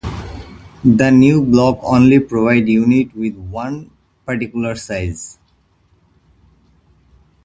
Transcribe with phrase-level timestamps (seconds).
[0.83, 3.91] The new blocks only provide units with one
[4.25, 5.37] particular size.